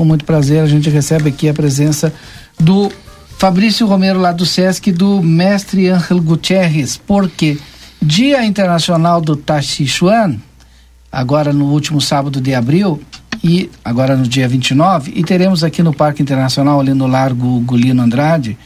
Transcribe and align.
com 0.00 0.04
muito 0.06 0.24
prazer 0.24 0.62
a 0.62 0.66
gente 0.66 0.88
recebe 0.88 1.28
aqui 1.28 1.46
a 1.46 1.52
presença 1.52 2.10
do 2.58 2.90
Fabrício 3.36 3.86
Romero 3.86 4.18
lá 4.18 4.32
do 4.32 4.46
SESC 4.46 4.90
do 4.92 5.22
mestre 5.22 5.90
Ángel 5.90 6.22
Gutierrez, 6.22 6.96
porque 6.96 7.58
Dia 8.00 8.42
Internacional 8.46 9.20
do 9.20 9.36
Tachichuan, 9.36 10.36
agora 11.12 11.52
no 11.52 11.66
último 11.66 12.00
sábado 12.00 12.40
de 12.40 12.54
abril, 12.54 12.98
e 13.44 13.70
agora 13.84 14.16
no 14.16 14.26
dia 14.26 14.48
29, 14.48 15.12
e 15.14 15.22
teremos 15.22 15.62
aqui 15.62 15.82
no 15.82 15.92
Parque 15.92 16.22
Internacional, 16.22 16.80
ali 16.80 16.94
no 16.94 17.06
Largo 17.06 17.60
Gulino 17.60 18.00
Andrade, 18.02 18.56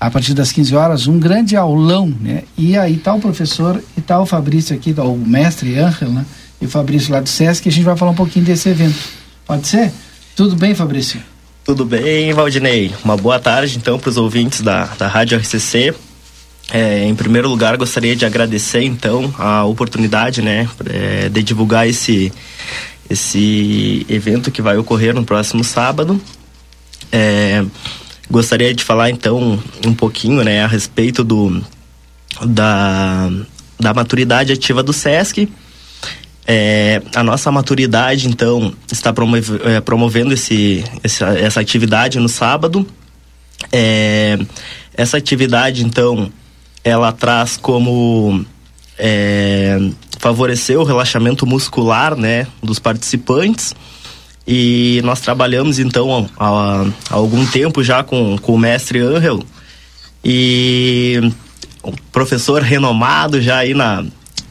a 0.00 0.10
partir 0.10 0.34
das 0.34 0.50
15 0.50 0.74
horas, 0.74 1.06
um 1.06 1.20
grande 1.20 1.54
aulão, 1.54 2.12
né? 2.20 2.42
E 2.58 2.76
aí 2.76 2.96
tá 2.96 3.14
o 3.14 3.20
professor 3.20 3.80
e 3.96 4.00
tá 4.00 4.18
o 4.18 4.26
Fabrício 4.26 4.74
aqui, 4.74 4.92
tá 4.92 5.04
o 5.04 5.16
mestre 5.16 5.78
Ângelo, 5.78 6.12
né? 6.12 6.26
E 6.60 6.66
o 6.66 6.68
Fabrício 6.68 7.12
lá 7.12 7.20
do 7.20 7.28
SESC, 7.28 7.68
a 7.68 7.72
gente 7.72 7.84
vai 7.84 7.96
falar 7.96 8.10
um 8.10 8.16
pouquinho 8.16 8.44
desse 8.44 8.68
evento. 8.68 8.98
Pode 9.46 9.68
ser? 9.68 9.92
Tudo 10.36 10.56
bem, 10.56 10.74
Fabrício? 10.74 11.20
Tudo 11.64 11.84
bem, 11.84 12.32
Valdinei. 12.32 12.92
Uma 13.04 13.16
boa 13.16 13.38
tarde, 13.38 13.76
então, 13.76 13.98
para 13.98 14.10
os 14.10 14.16
ouvintes 14.16 14.60
da, 14.60 14.86
da 14.86 15.06
Rádio 15.06 15.38
RCC. 15.38 15.94
É, 16.72 17.04
em 17.04 17.14
primeiro 17.14 17.48
lugar, 17.48 17.76
gostaria 17.76 18.14
de 18.14 18.24
agradecer, 18.24 18.82
então, 18.82 19.32
a 19.38 19.64
oportunidade, 19.64 20.40
né, 20.40 20.68
é, 20.86 21.28
de 21.28 21.42
divulgar 21.42 21.88
esse, 21.88 22.32
esse 23.08 24.06
evento 24.08 24.50
que 24.50 24.62
vai 24.62 24.76
ocorrer 24.76 25.14
no 25.14 25.24
próximo 25.24 25.64
sábado. 25.64 26.20
É, 27.10 27.64
gostaria 28.30 28.72
de 28.72 28.84
falar, 28.84 29.10
então, 29.10 29.60
um 29.84 29.94
pouquinho, 29.94 30.44
né, 30.44 30.62
a 30.64 30.68
respeito 30.68 31.24
do, 31.24 31.60
da, 32.46 33.30
da 33.78 33.92
maturidade 33.92 34.52
ativa 34.52 34.82
do 34.82 34.92
SESC. 34.92 35.48
É, 36.46 37.02
a 37.14 37.22
nossa 37.22 37.50
maturidade, 37.52 38.28
então, 38.28 38.72
está 38.90 39.12
promove, 39.12 39.60
é, 39.64 39.80
promovendo 39.80 40.34
esse, 40.34 40.84
essa, 41.02 41.26
essa 41.38 41.60
atividade 41.60 42.18
no 42.18 42.28
sábado. 42.28 42.86
É, 43.70 44.38
essa 44.94 45.16
atividade, 45.16 45.84
então, 45.84 46.32
ela 46.82 47.12
traz 47.12 47.56
como 47.56 48.44
é, 48.98 49.78
favorecer 50.18 50.78
o 50.78 50.84
relaxamento 50.84 51.46
muscular, 51.46 52.16
né, 52.16 52.46
dos 52.62 52.78
participantes. 52.78 53.74
E 54.46 55.00
nós 55.04 55.20
trabalhamos 55.20 55.78
então 55.78 56.28
há, 56.38 56.84
há 57.10 57.14
algum 57.14 57.46
tempo 57.46 57.84
já 57.84 58.02
com, 58.02 58.36
com 58.38 58.54
o 58.54 58.58
mestre 58.58 58.98
Angel 58.98 59.40
e 60.24 61.20
um 61.84 61.92
professor 62.12 62.62
renomado 62.62 63.40
já 63.40 63.58
aí 63.58 63.74
na 63.74 64.04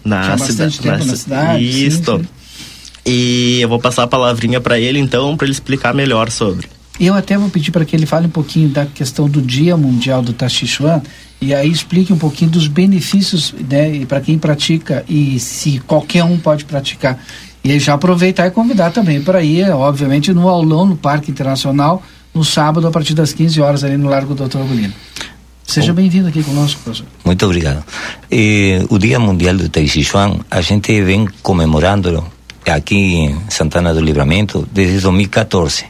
na, 0.03 0.37
cida 0.37 0.69
na, 0.83 0.97
na 0.97 1.15
cidade. 1.15 1.63
Isso. 1.63 2.03
Sim, 2.03 2.23
sim. 2.23 2.27
E 3.05 3.59
eu 3.61 3.69
vou 3.69 3.79
passar 3.79 4.03
a 4.03 4.07
palavrinha 4.07 4.59
para 4.59 4.79
ele 4.79 4.99
então 4.99 5.35
para 5.35 5.45
ele 5.45 5.53
explicar 5.53 5.93
melhor 5.93 6.29
sobre. 6.29 6.67
Eu 6.99 7.13
até 7.13 7.37
vou 7.37 7.49
pedir 7.49 7.71
para 7.71 7.85
que 7.85 7.95
ele 7.95 8.05
fale 8.05 8.27
um 8.27 8.31
pouquinho 8.31 8.69
da 8.69 8.85
questão 8.85 9.29
do 9.29 9.41
Dia 9.41 9.77
Mundial 9.77 10.21
do 10.21 10.33
Tachichuan 10.33 11.01
e 11.41 11.53
aí 11.53 11.71
explique 11.71 12.11
um 12.11 12.17
pouquinho 12.17 12.51
dos 12.51 12.67
benefícios, 12.67 13.53
né, 13.69 14.05
para 14.05 14.19
quem 14.19 14.37
pratica 14.37 15.05
e 15.07 15.39
se 15.39 15.79
qualquer 15.79 16.23
um 16.25 16.37
pode 16.37 16.65
praticar. 16.65 17.17
E 17.63 17.79
já 17.79 17.93
aproveitar 17.93 18.47
e 18.47 18.51
convidar 18.51 18.91
também 18.91 19.21
para 19.21 19.41
ir, 19.41 19.69
obviamente, 19.69 20.33
no 20.33 20.47
aulão 20.49 20.85
no 20.85 20.97
Parque 20.97 21.31
Internacional, 21.31 22.03
no 22.33 22.43
sábado, 22.43 22.87
a 22.87 22.91
partir 22.91 23.13
das 23.13 23.33
15 23.33 23.61
horas, 23.61 23.83
ali 23.83 23.97
no 23.97 24.09
Largo 24.09 24.35
Doutor 24.35 24.61
Agulino. 24.61 24.93
Seja 25.69 25.93
bem-vindo 25.93 26.27
aqui 26.27 26.41
conosco, 26.41 26.81
professor. 26.81 27.05
Muito 27.23 27.45
obrigado. 27.45 27.85
Eh, 28.31 28.83
o 28.89 28.97
Dia 28.97 29.19
Mundial 29.19 29.55
do 29.55 29.69
Tai 29.69 29.87
Chi 29.87 30.03
Chuan, 30.03 30.39
a 30.49 30.61
gente 30.61 30.99
vem 31.03 31.27
comemorando 31.43 32.25
aqui 32.65 32.95
em 32.95 33.39
Santana 33.49 33.93
do 33.93 34.01
Livramento 34.01 34.67
desde 34.71 34.99
2014. 34.99 35.85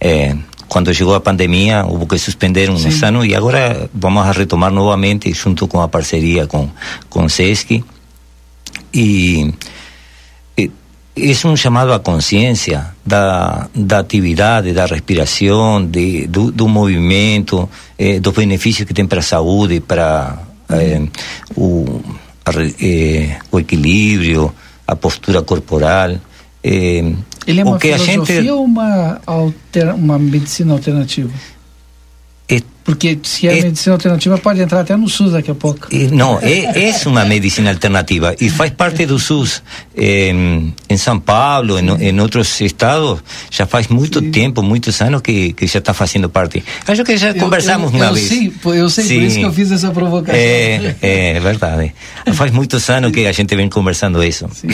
Eh, 0.00 0.34
quando 0.66 0.94
chegou 0.94 1.14
a 1.14 1.20
pandemia, 1.20 1.84
houve 1.84 2.06
que 2.06 2.16
suspender 2.16 2.70
um 2.70 2.78
Sim. 2.78 3.04
ano 3.04 3.22
e 3.22 3.34
agora 3.34 3.90
vamos 3.92 4.26
a 4.26 4.32
retomar 4.32 4.72
novamente 4.72 5.30
junto 5.34 5.68
com 5.68 5.82
a 5.82 5.88
parceria 5.88 6.46
com 6.46 6.70
com 7.10 7.28
SESC 7.28 7.84
e 8.94 9.52
é 11.14 11.46
um 11.46 11.56
chamado 11.56 11.92
à 11.92 11.98
consciência 11.98 12.86
da, 13.04 13.68
da 13.74 13.98
atividade, 13.98 14.72
da 14.72 14.86
respiração, 14.86 15.84
de, 15.84 16.26
do, 16.26 16.50
do 16.50 16.66
movimento, 16.66 17.68
eh, 17.98 18.18
dos 18.18 18.32
benefícios 18.32 18.86
que 18.86 18.94
tem 18.94 19.06
para 19.06 19.20
a 19.20 19.22
saúde, 19.22 19.80
para 19.80 20.38
eh, 20.70 21.02
o, 21.54 22.00
a, 22.46 22.50
eh, 22.80 23.38
o 23.50 23.60
equilíbrio, 23.60 24.52
a 24.86 24.96
postura 24.96 25.42
corporal. 25.42 26.12
Eh, 26.64 27.12
Ele 27.46 27.60
é 27.60 27.64
uma 27.64 27.76
o 27.76 27.78
que 27.78 27.92
filosofia 27.92 28.38
a 28.38 28.42
gente... 28.42 28.50
ou 28.50 28.64
uma, 28.64 29.20
alter, 29.26 29.94
uma 29.94 30.18
medicina 30.18 30.72
alternativa? 30.72 31.30
Porque 32.92 33.18
se 33.22 33.48
é, 33.48 33.58
é 33.58 33.62
medicina 33.62 33.94
alternativa 33.94 34.36
pode 34.36 34.60
entrar 34.60 34.80
até 34.80 34.94
no 34.94 35.08
SUS 35.08 35.32
daqui 35.32 35.50
a 35.50 35.54
pouco. 35.54 35.88
Não, 36.12 36.38
é, 36.40 36.90
é 36.90 36.94
uma 37.06 37.24
medicina 37.24 37.70
alternativa 37.70 38.36
e 38.38 38.50
faz 38.50 38.70
parte 38.70 39.06
do 39.06 39.18
SUS. 39.18 39.62
em 39.96 40.96
São 40.98 41.18
Paulo, 41.18 41.78
em, 41.78 42.08
em 42.08 42.20
outros 42.20 42.60
estados, 42.60 43.22
já 43.50 43.64
faz 43.64 43.88
muito 43.88 44.20
Sim. 44.20 44.30
tempo, 44.30 44.62
muitos 44.62 45.00
anos 45.00 45.22
que, 45.22 45.54
que 45.54 45.66
já 45.66 45.78
está 45.78 45.94
fazendo 45.94 46.28
parte. 46.28 46.62
Acho 46.86 47.02
que 47.02 47.16
já 47.16 47.30
eu, 47.30 47.36
conversamos 47.36 47.90
eu, 47.90 47.96
uma 47.96 48.06
eu 48.06 48.14
vez. 48.14 48.28
Sim, 48.28 48.52
eu 48.66 48.90
sei, 48.90 49.04
Sim. 49.04 49.14
por 49.14 49.22
isso 49.22 49.38
que 49.38 49.44
eu 49.44 49.52
fiz 49.52 49.72
essa 49.72 49.90
provocação. 49.90 50.38
É, 50.38 50.94
é 51.00 51.40
verdade. 51.40 51.94
Faz 52.34 52.50
muitos 52.50 52.90
anos 52.90 53.10
que 53.10 53.26
a 53.26 53.32
gente 53.32 53.56
vem 53.56 53.70
conversando 53.70 54.22
isso. 54.22 54.46
Sim. 54.52 54.68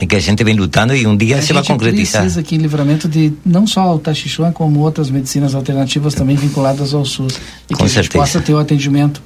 E 0.00 0.06
que 0.06 0.16
a 0.16 0.20
gente 0.20 0.42
vem 0.42 0.54
lutando 0.54 0.94
e 0.94 1.06
um 1.06 1.16
dia 1.16 1.38
a 1.38 1.42
se 1.42 1.52
vai 1.52 1.64
concretizar. 1.64 2.22
precisa 2.22 2.40
aqui 2.40 2.56
em 2.56 2.58
livramento 2.58 3.08
de 3.08 3.32
não 3.44 3.66
só 3.66 3.94
o 3.94 3.98
Tachichuan, 3.98 4.52
como 4.52 4.80
outras 4.80 5.10
medicinas 5.10 5.54
alternativas 5.54 6.14
também 6.14 6.36
vinculadas 6.36 6.92
ao 6.92 7.04
SUS. 7.04 7.34
E 7.70 7.74
Com 7.74 7.84
que 7.84 7.90
certeza. 7.90 8.00
a 8.00 8.02
gente 8.02 8.12
possa 8.12 8.40
ter 8.40 8.52
o 8.52 8.58
atendimento 8.58 9.22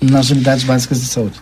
nas 0.00 0.30
unidades 0.30 0.64
básicas 0.64 1.00
de 1.00 1.06
saúde. 1.06 1.34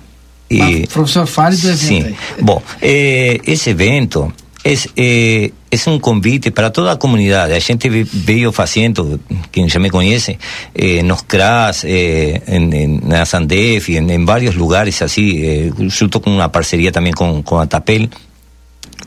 E, 0.51 0.59
Mas, 0.59 0.87
professor, 0.87 1.27
fale 1.27 1.57
do 1.57 1.69
evento 1.69 1.79
sim. 1.79 2.03
Aí. 2.03 2.17
Bom, 2.41 2.63
eh, 2.83 3.41
esse 3.47 3.71
evento 3.71 4.33
é, 4.65 4.75
é, 4.97 5.51
é 5.71 5.91
um 5.91 5.99
convite 5.99 6.51
para 6.51 6.71
toda 6.71 6.93
a 6.93 6.97
comunidade. 6.97 7.53
A 7.53 7.59
gente 7.59 7.89
veio 7.89 8.51
fazendo, 8.51 9.21
quem 9.53 9.69
já 9.69 9.79
me 9.79 9.91
conhece, 9.91 10.39
eh, 10.75 11.03
nos 11.03 11.23
CRAS, 11.23 11.85
eh, 11.85 12.43
em, 12.49 12.75
em, 12.75 13.01
na 13.03 13.25
Sandef, 13.25 13.91
em, 13.93 14.11
em 14.11 14.25
vários 14.25 14.55
lugares 14.55 15.01
assim, 15.03 15.41
eh, 15.43 15.71
junto 15.89 16.19
com 16.21 16.31
uma 16.31 16.49
parceria 16.49 16.91
também 16.91 17.13
com, 17.13 17.43
com 17.43 17.59
a 17.59 17.67
TAPEL, 17.67 18.09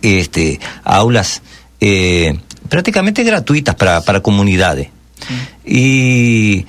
este, 0.03 0.59
aulas 0.83 1.41
eh, 1.81 2.35
prácticamente 2.69 3.23
gratuitas 3.23 3.73
para, 3.75 4.01
para 4.01 4.17
a 4.17 4.21
comunidade. 4.21 4.91
E 5.65 6.65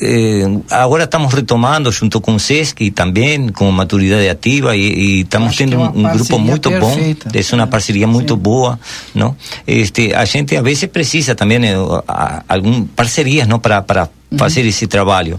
eh, 0.00 0.48
agora 0.70 1.04
estamos 1.04 1.32
retomando 1.34 1.92
junto 1.92 2.20
com 2.20 2.34
o 2.34 2.40
SESC 2.40 2.90
também, 2.92 3.48
com 3.50 3.70
maturidade 3.70 4.28
ativa, 4.28 4.74
e, 4.74 4.80
e 4.80 5.20
estamos 5.20 5.50
Acho 5.50 5.58
tendo 5.58 5.76
um, 5.78 5.84
um 6.00 6.02
grupo 6.12 6.38
muito 6.38 6.70
bom. 6.70 6.96
É 6.98 7.54
uma 7.54 7.66
parceria 7.66 8.06
muito 8.06 8.34
Sim. 8.34 8.40
boa, 8.40 8.80
não? 9.14 9.36
Este, 9.66 10.14
a 10.14 10.24
gente 10.24 10.56
a 10.56 10.62
vezes 10.62 10.86
precisa 10.86 11.34
também 11.34 11.58
eh, 11.64 11.74
a- 12.08 12.42
algum 12.48 12.84
parcerias, 12.86 13.46
não, 13.46 13.58
para 13.58 13.82
para 13.82 14.08
fazer 14.38 14.64
esse 14.64 14.86
trabalho. 14.86 15.38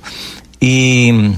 E 0.62 1.34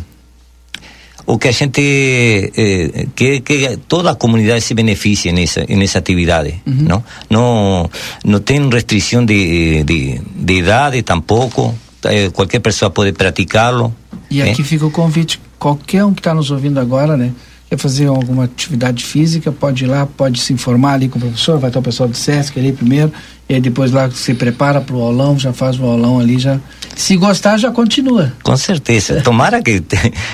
o 1.30 1.38
que 1.38 1.48
a 1.48 1.52
gente 1.52 2.52
eh, 2.58 3.08
quer 3.16 3.42
que 3.42 3.78
toda 3.88 4.10
a 4.12 4.16
comunidade 4.16 4.62
se 4.62 4.74
beneficie 4.74 5.32
nessa 5.32 5.62
nessa 5.70 6.00
atividade 6.00 6.52
não 6.66 7.04
não 7.30 7.90
não 8.26 8.40
tem 8.40 8.58
restrição 8.70 9.22
de, 9.24 9.84
de, 9.84 10.20
de 10.48 10.54
idade 10.62 11.04
tampouco 11.04 11.76
Eh, 12.04 12.30
qualquer 12.32 12.62
pessoa 12.62 12.90
pode 12.90 13.12
praticá-lo 13.12 13.94
E 14.32 14.38
né? 14.42 14.52
aqui 14.52 14.64
fica 14.64 14.86
o 14.86 14.92
convite, 14.92 15.40
qualquer 15.58 16.06
um 16.06 16.14
que 16.14 16.22
está 16.22 16.34
nos 16.34 16.50
ouvindo 16.50 16.80
agora, 16.80 17.18
né? 17.18 17.34
Quer 17.70 17.78
fazer 17.78 18.08
alguma 18.08 18.46
atividade 18.46 19.04
física, 19.04 19.52
pode 19.52 19.84
ir 19.84 19.88
lá, 19.88 20.06
pode 20.06 20.40
se 20.40 20.54
informar 20.54 20.94
ali 20.94 21.10
com 21.10 21.18
o 21.20 21.22
professor, 21.22 21.60
vai 21.60 21.70
estar 21.70 21.80
o 21.80 21.84
pessoal 21.84 22.08
do 22.08 22.16
SESC 22.16 22.58
ali 22.58 22.72
primeiro, 22.72 23.12
e 23.50 23.56
aí 23.56 23.62
depois 23.62 23.92
lá 23.92 24.10
se 24.12 24.34
prepara 24.36 24.80
para 24.80 24.96
o 24.96 25.02
aulão, 25.02 25.38
já 25.40 25.52
faz 25.52 25.80
o 25.80 25.84
aulão 25.86 26.20
ali, 26.20 26.38
já. 26.38 26.60
Se 26.96 27.16
gostar, 27.16 27.58
já 27.58 27.72
continua. 27.72 28.34
Com 28.44 28.58
certeza. 28.58 29.22
Tomara 29.22 29.62
que 29.62 29.82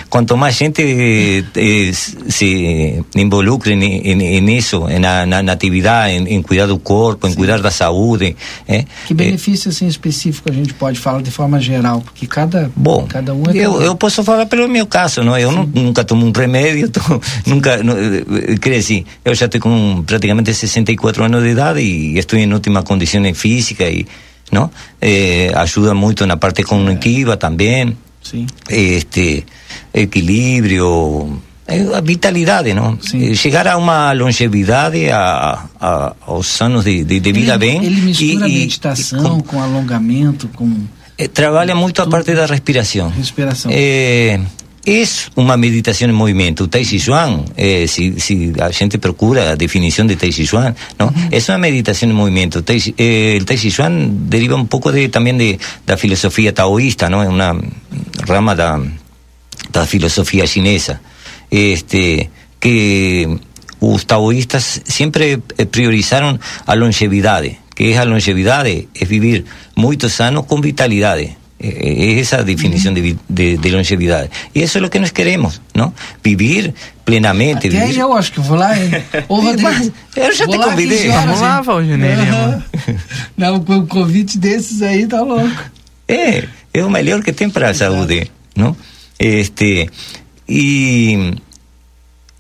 quanto 0.10 0.36
mais 0.36 0.56
gente 0.56 0.82
eh, 1.56 1.92
se 1.94 3.04
involucre 3.16 3.76
ni- 3.76 4.02
ni- 4.16 4.42
nisso, 4.42 4.88
na, 5.00 5.26
na, 5.28 5.44
na 5.44 5.52
atividade, 5.52 6.14
em, 6.16 6.36
em 6.36 6.42
cuidar 6.42 6.66
do 6.66 6.80
corpo, 6.80 7.28
em 7.28 7.34
cuidar 7.36 7.62
da 7.62 7.70
saúde. 7.70 8.36
eh, 8.68 8.84
Que 9.06 9.14
benefício 9.14 9.70
assim 9.70 9.86
específico 9.88 10.50
a 10.50 10.54
gente 10.54 10.74
pode 10.74 11.00
falar 11.00 11.22
de 11.22 11.30
forma 11.30 11.60
geral? 11.60 12.02
Porque 12.02 12.26
cada, 12.26 12.72
Bom, 12.76 13.06
cada 13.08 13.34
um 13.36 13.44
é 13.48 13.56
eu, 13.56 13.74
cada 13.74 13.86
eu 13.86 13.96
posso 13.96 14.24
falar 14.24 14.48
pelo 14.48 14.68
meu 14.68 14.88
caso, 14.88 15.22
não? 15.24 15.38
Eu 15.38 15.52
nu- 15.52 15.70
nunca 15.74 16.04
tomo 16.04 16.26
um 16.26 16.32
remédio, 16.36 16.90
tô- 16.92 17.22
nunca, 17.46 17.82
não, 17.84 17.94
eh, 17.96 18.56
dizer, 18.70 19.06
eu 19.24 19.36
já 19.36 19.48
tenho 19.48 19.62
com 19.62 20.04
praticamente 20.06 20.52
64 20.54 21.24
anos 21.24 21.44
de 21.44 21.50
idade 21.50 21.80
e 21.80 22.18
estou 22.18 22.40
em 22.40 22.52
ótima 22.52 22.82
condição 22.82 23.05
física 23.34 23.84
e, 23.90 24.06
não? 24.52 24.70
Eh, 25.02 25.52
ajuda 25.56 25.94
muito 25.94 26.26
na 26.26 26.38
parte 26.38 26.64
cognitiva 26.64 27.38
também, 27.38 27.98
Sim. 28.22 28.48
este, 28.70 29.46
equilíbrio, 29.94 31.42
a 31.96 32.02
vitalidade, 32.02 32.74
não? 32.74 32.98
Sim. 33.02 33.34
Chegar 33.34 33.68
a 33.68 33.78
uma 33.78 34.12
longevidade, 34.12 35.10
a, 35.10 35.66
a 35.80 36.16
aos 36.28 36.62
anos 36.62 36.86
de, 36.86 37.04
de, 37.04 37.20
de 37.20 37.32
vida 37.32 37.54
ele, 37.54 37.58
bem. 37.58 37.86
Ele 37.86 38.02
mistura 38.02 38.48
e, 38.48 38.54
meditação 38.54 39.20
e, 39.20 39.24
com, 39.24 39.42
com, 39.42 39.64
alongamento, 39.64 40.48
com... 40.50 40.86
É, 41.18 41.28
trabalha 41.28 41.74
muito 41.74 42.02
a 42.02 42.08
parte 42.08 42.36
da 42.36 42.46
respiração. 42.46 43.10
Respiração. 43.10 43.72
É, 43.74 44.40
es 44.86 45.32
una 45.36 45.58
meditación 45.58 46.12
en 46.12 46.16
movimiento. 46.16 46.70
Tai 46.70 46.86
Chi 46.86 47.00
Chuan, 47.00 47.44
eh, 47.58 47.88
si, 47.88 48.20
si 48.20 48.54
la 48.54 48.72
gente 48.72 49.00
procura 49.00 49.44
la 49.44 49.56
definición 49.56 50.08
de 50.08 50.16
Tai 50.16 50.32
Chi 50.32 50.46
Chuan, 50.46 50.76
¿no? 51.00 51.14
Es 51.32 51.50
una 51.50 51.58
meditación 51.58 52.12
en 52.12 52.18
movimiento. 52.18 52.64
Tai, 52.64 52.82
eh, 52.98 53.36
el 53.38 53.46
Tai 53.46 53.58
Chi 53.58 53.72
Chuan 53.72 54.30
deriva 54.30 54.56
un 54.56 54.68
poco 54.68 54.92
de, 54.92 55.10
también 55.10 55.38
de 55.38 55.60
la 55.88 55.98
filosofía 55.98 56.54
taoísta, 56.54 57.10
¿no? 57.10 57.24
Es 57.24 57.30
una 57.30 57.56
rama 58.26 58.56
de 58.56 58.64
la 59.74 59.86
filosofía 59.86 60.46
chinesa. 60.48 61.02
Este, 61.50 62.30
que 62.60 63.40
los 63.82 64.06
taoístas 64.06 64.82
siempre 64.86 65.40
eh, 65.58 65.66
priorizaron 65.66 66.40
a 66.66 66.76
longevidad, 66.76 67.44
que 67.76 67.92
es 67.92 67.98
a 67.98 68.06
longevidad, 68.06 68.66
es 68.68 69.10
vivir 69.10 69.46
muy 69.76 69.98
sano 70.00 70.46
con 70.46 70.62
vitalidad. 70.62 71.18
Eh, 71.58 72.20
esa 72.20 72.44
definición 72.44 72.94
de, 72.94 73.16
de, 73.30 73.58
de, 73.58 73.72
longevidade. 73.72 74.30
E 74.54 74.62
isso 74.64 74.78
é 74.78 74.82
o 74.84 74.90
que 74.90 75.00
nós 75.00 75.12
queremos, 75.12 75.62
não? 75.74 75.94
Viver 76.22 76.74
plenamente. 77.06 77.68
Até 77.68 77.88
viver... 77.88 78.02
eu 78.02 78.14
acho 78.14 78.34
que 78.34 78.42
vou 78.42 78.58
lá, 78.58 78.78
hein? 78.78 78.92
Ô, 79.30 79.40
Rodrigo, 79.40 79.94
eu 80.18 80.36
já 80.36 80.46
te 80.46 80.58
convidei. 80.58 81.08
Vamos 81.08 81.40
lá, 81.40 81.62
Valdir 81.62 81.98
Não, 83.38 83.62
com 83.62 83.76
um 83.76 83.86
convite 83.86 84.38
desses 84.38 84.82
aí 84.82 85.08
tá 85.08 85.22
louco. 85.22 85.64
É, 86.08 86.44
é 86.74 86.84
o 86.84 86.90
melhor 86.90 87.24
que 87.24 87.32
tem 87.32 87.50
para 87.50 87.70
a 87.70 87.74
saúde, 87.74 88.30
não? 88.54 88.76
Este, 89.18 89.90
e 90.50 91.34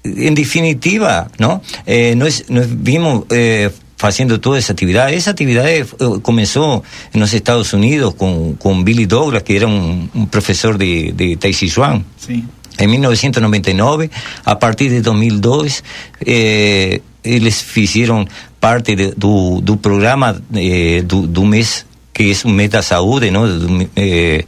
em 0.03 0.33
definitiva, 0.33 1.31
não? 1.39 1.61
Eh, 1.87 2.15
nós, 2.15 2.43
nós 2.49 2.67
vimos 2.67 3.23
eh, 3.31 3.71
haciendo 4.01 4.39
toda 4.39 4.59
esa 4.59 4.73
actividad. 4.73 5.11
Esa 5.11 5.31
actividad 5.31 5.67
eh, 5.69 5.85
comenzó 6.21 6.83
en 7.13 7.19
los 7.19 7.33
Estados 7.33 7.73
Unidos 7.73 8.15
con, 8.15 8.55
con 8.55 8.83
Billy 8.83 9.05
Douglas, 9.05 9.43
que 9.43 9.55
era 9.55 9.67
un, 9.67 10.09
un 10.13 10.27
profesor 10.27 10.77
de, 10.77 11.13
de 11.15 11.37
Tai 11.37 11.53
Chi 11.53 11.69
Chuan. 11.69 12.05
Sí. 12.17 12.43
En 12.77 12.89
1999, 12.91 14.09
a 14.43 14.59
partir 14.59 14.91
de 14.91 15.01
2002, 15.01 15.83
eh, 16.21 17.01
eles 17.23 17.65
hicieron 17.77 18.27
parte 18.59 18.95
de, 18.95 19.13
do, 19.15 19.61
do 19.61 19.77
programa 19.77 20.41
eh, 20.53 21.01
do, 21.05 21.25
do 21.25 21.45
mes, 21.45 21.85
que 22.11 22.31
es 22.31 22.43
un 22.43 22.53
mes 22.53 22.69
da 22.69 22.81
saúde, 22.81 23.31
¿no? 23.31 23.47
Eh, 23.95 24.45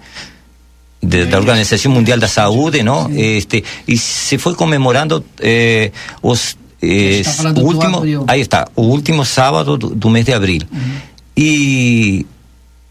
de, 1.01 1.25
da 1.25 1.37
Organização 1.37 1.91
Mundial 1.91 2.19
da 2.19 2.27
Saúde, 2.27 2.83
não? 2.83 3.09
Este, 3.11 3.63
e 3.87 3.97
se 3.97 4.37
foi 4.37 4.55
comemorando 4.55 5.23
eh, 5.39 5.91
os 6.21 6.57
eh, 6.81 7.23
último, 7.57 8.03
ahí 8.27 8.41
está, 8.41 8.67
o 8.75 8.83
último 8.83 9.25
sábado 9.25 9.77
do, 9.77 9.89
do 9.89 10.09
mês 10.09 10.25
de 10.25 10.33
abril. 10.33 10.61
Uhum. 10.71 10.97
E, 11.35 12.25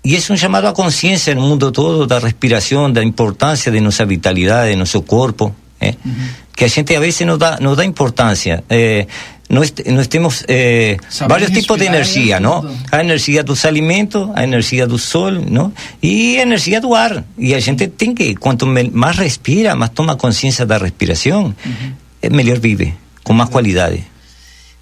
e 0.05 0.17
é 0.17 0.19
um 0.31 0.37
chamado 0.37 0.67
à 0.67 0.73
consciência 0.73 1.35
no 1.35 1.43
mundo 1.43 1.71
todo 1.71 2.07
da 2.07 2.19
respiração, 2.19 2.91
da 2.91 3.03
importância 3.03 3.71
de 3.71 3.81
nossa 3.81 4.05
vitalidade, 4.05 4.71
de 4.71 4.77
nosso 4.77 5.03
corpo, 5.03 5.55
eh? 5.81 5.95
uhum. 6.05 6.13
que 6.55 6.65
a 6.65 6.69
gente 6.69 6.95
a 6.95 7.01
vezes 7.01 7.27
não 7.27 7.39
dá, 7.39 7.59
não 7.61 7.75
dá 7.75 7.85
importância. 7.85 8.65
Eh, 8.69 9.07
nós, 9.49 9.73
nós 9.87 10.09
temos 10.09 10.43
eh, 10.49 10.97
vários 11.29 11.51
tipos 11.51 11.79
de 11.79 11.85
energia, 11.85 12.41
não? 12.41 12.69
A 12.91 13.01
energia 13.01 13.45
dos 13.45 13.65
alimentos, 13.65 14.29
a 14.35 14.43
energia 14.43 14.89
do 14.89 14.99
sol, 14.99 15.31
não? 15.31 15.73
E 16.03 16.39
a 16.39 16.43
energia 16.43 16.81
do 16.81 16.93
ar. 16.93 17.23
E 17.39 17.55
a 17.55 17.61
gente 17.61 17.87
tem 17.87 18.13
que, 18.13 18.35
quanto 18.35 18.67
mais 18.67 19.17
respira, 19.17 19.77
mais 19.77 19.93
toma 19.93 20.17
consciência 20.17 20.67
da 20.67 20.79
respiração, 20.79 21.55
uhum. 21.65 22.31
melhor 22.33 22.59
vive 22.59 22.93
com 23.27 23.33
mais 23.33 23.51
qualidade. 23.51 24.05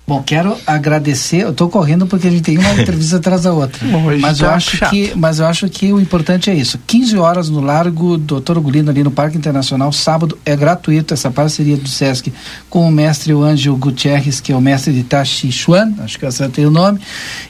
Bom, 0.06 0.22
quero 0.22 0.54
agradecer. 0.66 1.44
Eu 1.44 1.52
estou 1.52 1.70
correndo 1.70 2.06
porque 2.06 2.28
a 2.28 2.30
gente 2.30 2.42
tem 2.42 2.58
uma 2.58 2.72
entrevista 2.78 3.16
atrás 3.16 3.44
da 3.44 3.54
outra. 3.54 3.82
mas 4.20 4.38
eu 4.38 4.48
tá 4.48 4.54
acho 4.54 4.76
chato. 4.76 4.90
que, 4.90 5.14
mas 5.16 5.38
eu 5.38 5.46
acho 5.46 5.66
que 5.70 5.90
o 5.94 5.98
importante 5.98 6.50
é 6.50 6.54
isso. 6.54 6.78
15 6.86 7.16
horas 7.16 7.48
no 7.48 7.62
Largo 7.62 8.18
Doutor 8.18 8.60
Gulino 8.60 8.90
ali 8.90 9.02
no 9.02 9.10
Parque 9.10 9.38
Internacional, 9.38 9.90
sábado 9.92 10.38
é 10.44 10.54
gratuito 10.54 11.14
essa 11.14 11.30
parceria 11.30 11.78
do 11.78 11.88
SESC 11.88 12.30
com 12.68 12.86
o 12.86 12.92
mestre 12.92 13.32
Ângelo 13.32 13.78
Gutierrez, 13.78 14.42
que 14.42 14.52
é 14.52 14.56
o 14.56 14.60
mestre 14.60 14.92
de 14.92 15.04
Tachi 15.04 15.50
Chuan, 15.50 15.94
acho 16.00 16.18
que 16.18 16.26
eu 16.26 16.28
acertei 16.28 16.66
o 16.66 16.70
nome. 16.70 17.00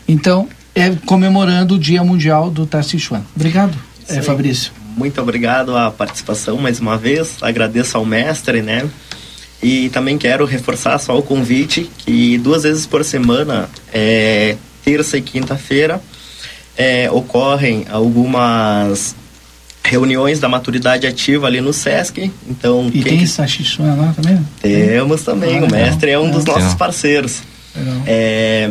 Então, 0.06 0.48
é 0.76 0.90
comemorando 1.04 1.74
o 1.74 1.78
Dia 1.78 2.04
Mundial 2.04 2.50
do 2.50 2.66
Tachi 2.66 3.00
Chuan. 3.00 3.22
Obrigado, 3.34 3.76
é, 4.08 4.22
Fabrício. 4.22 4.70
Muito 4.96 5.20
obrigado 5.20 5.76
a 5.76 5.90
participação 5.90 6.56
mais 6.56 6.78
uma 6.78 6.96
vez. 6.96 7.38
Agradeço 7.42 7.96
ao 7.96 8.06
mestre, 8.06 8.62
né? 8.62 8.88
E 9.64 9.88
também 9.88 10.18
quero 10.18 10.44
reforçar 10.44 10.98
só 10.98 11.18
o 11.18 11.22
convite 11.22 11.90
que 11.96 12.36
duas 12.36 12.64
vezes 12.64 12.86
por 12.86 13.02
semana, 13.02 13.66
é, 13.90 14.56
terça 14.84 15.16
e 15.16 15.22
quinta-feira, 15.22 16.02
é, 16.76 17.10
ocorrem 17.10 17.86
algumas 17.90 19.16
reuniões 19.82 20.38
da 20.38 20.50
maturidade 20.50 21.06
ativa 21.06 21.46
ali 21.46 21.62
no 21.62 21.72
SESC. 21.72 22.30
Então, 22.46 22.90
e 22.92 23.02
tem 23.02 23.26
Sachichuna 23.26 23.94
lá 23.94 24.12
também? 24.14 24.46
Temos 24.60 25.22
também, 25.22 25.60
ah, 25.60 25.64
o 25.64 25.70
mestre 25.70 26.10
é 26.10 26.18
um 26.18 26.30
dos 26.30 26.44
nossos 26.44 26.74
parceiros. 26.74 27.40
É, 28.06 28.70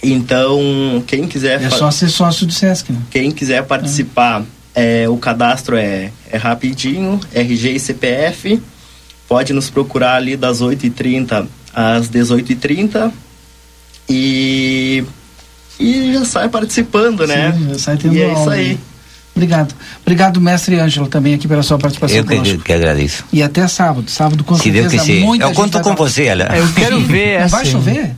então, 0.00 1.02
quem 1.08 1.26
quiser... 1.26 1.60
É 1.60 1.70
só 1.70 1.90
ser 1.90 2.08
sócio 2.08 2.46
do 2.46 2.52
SESC, 2.52 2.92
né? 2.92 3.00
Quem 3.10 3.32
quiser 3.32 3.64
participar, 3.64 4.44
é, 4.76 5.08
o 5.08 5.16
cadastro 5.16 5.76
é, 5.76 6.12
é 6.30 6.36
rapidinho, 6.36 7.18
RG 7.34 7.70
e 7.70 7.80
CPF 7.80 8.62
pode 9.28 9.52
nos 9.52 9.70
procurar 9.70 10.16
ali 10.16 10.36
das 10.36 10.60
8h30 10.60 11.46
às 11.74 12.08
18h30 12.08 13.10
e, 14.08 15.04
e 15.78 16.12
já 16.12 16.24
sai 16.24 16.48
participando, 16.48 17.26
né? 17.26 17.52
Sim, 17.52 17.68
já 17.70 17.78
sai 17.78 17.96
tendo 17.96 18.14
e 18.14 18.22
é 18.22 18.32
isso 18.32 18.50
aí. 18.50 18.78
Obrigado. 19.34 19.74
Obrigado, 20.02 20.40
mestre 20.40 20.78
Ângelo, 20.78 21.08
também 21.08 21.34
aqui 21.34 21.48
pela 21.48 21.62
sua 21.62 21.76
participação 21.76 22.18
Eu 22.18 22.24
que, 22.24 22.58
que, 22.58 22.72
agradeço. 22.72 23.24
E 23.32 23.42
até 23.42 23.66
sábado. 23.66 24.08
Sábado, 24.08 24.44
com 24.44 24.54
Se 24.54 24.64
certeza, 24.64 24.88
Deus 24.88 25.02
quiser. 25.02 25.42
Eu 25.42 25.52
conto 25.52 25.80
com 25.80 25.94
você, 25.96 26.24
Ela. 26.24 26.56
Eu 26.56 26.72
quero 26.72 27.00
ver 27.02 27.40
Não 27.40 27.48
vai 27.48 27.64
chover? 27.64 28.16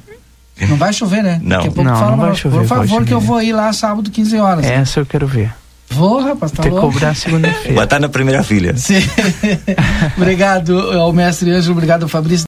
Não 0.69 0.77
vai 0.77 0.93
chover, 0.93 1.23
né? 1.23 1.41
Não. 1.43 1.57
Daqui 1.57 1.69
a 1.69 1.73
pouco 1.73 1.91
não, 1.91 1.99
fala, 1.99 2.11
não 2.11 2.19
vai 2.19 2.35
chover, 2.35 2.59
por 2.59 2.67
favor, 2.67 3.05
que 3.05 3.13
eu 3.13 3.21
vou 3.21 3.43
ir 3.43 3.53
lá 3.53 3.73
sábado, 3.73 4.11
15 4.11 4.37
horas. 4.39 4.65
Essa 4.65 5.01
eu 5.01 5.07
quero 5.07 5.27
ver. 5.27 5.53
Vou, 5.91 6.21
rapaz, 6.21 6.53
tá 6.53 6.63
Tem 6.63 6.73
que 6.73 6.77
louco. 6.79 6.93
cobrar 6.93 7.15
segunda-feira. 7.15 7.75
Vai 7.75 7.85
estar 7.85 7.99
na 8.01 8.09
primeira 8.09 8.43
filha. 8.43 8.77
Sim. 8.77 8.97
obrigado 10.17 10.79
ao 10.93 11.13
mestre 11.13 11.51
Ângelo, 11.51 11.73
obrigado 11.73 12.03
ao 12.03 12.09
Fabrício. 12.09 12.45